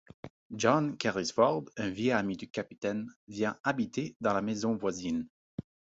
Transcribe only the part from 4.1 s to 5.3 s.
dans la maison voisine.